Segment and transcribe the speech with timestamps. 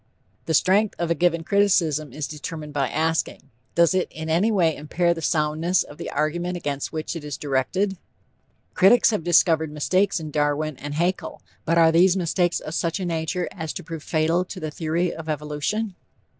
[0.47, 4.75] The strength of a given criticism is determined by asking: Does it in any way
[4.75, 7.97] impair the soundness of the argument against which it is directed?
[8.73, 13.05] Critics have discovered mistakes in Darwin and Haeckel, but are these mistakes of such a
[13.05, 15.93] nature as to prove fatal to the theory of evolution?